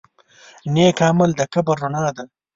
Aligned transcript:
نیک 0.73 0.97
عمل 1.07 1.29
د 1.35 1.41
قبر 1.53 1.75
رڼا 1.83 2.09
ده. 2.17 2.23